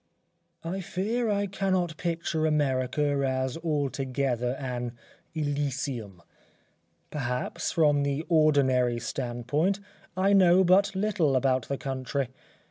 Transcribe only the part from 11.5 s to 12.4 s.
the country.